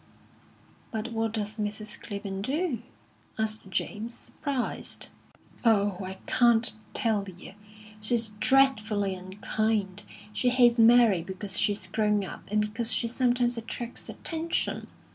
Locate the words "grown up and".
11.85-12.61